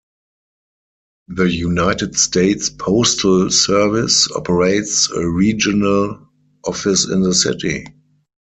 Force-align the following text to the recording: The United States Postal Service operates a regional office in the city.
The 1.27 1.43
United 1.43 2.17
States 2.17 2.71
Postal 2.71 3.51
Service 3.51 4.27
operates 4.31 5.11
a 5.11 5.29
regional 5.29 6.27
office 6.65 7.07
in 7.07 7.21
the 7.21 7.35
city. 7.35 7.85